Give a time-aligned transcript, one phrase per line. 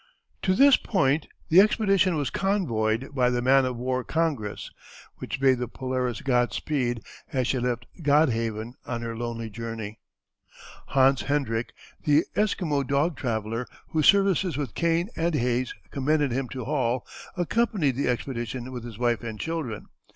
[0.41, 4.71] To this point the expedition was convoyed by the man of war Congress,
[5.17, 9.99] which bade the Polaris Godspeed as she left Godhaven on her lonely journey.
[10.87, 16.65] Hans Hendrick, the Esquimau dog traveller, whose services with Kane and Hayes commended him to
[16.65, 17.05] Hall,
[17.37, 19.85] accompanied the expedition with his wife and children.